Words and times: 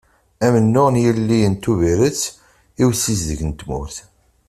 Amennuɣ 0.45 0.87
n 0.89 1.01
yilelliyen 1.03 1.55
n 1.57 1.61
Tubiret 1.63 2.21
i 2.81 2.83
usizdeg 2.89 3.41
n 3.45 3.51
tmurt. 3.59 3.95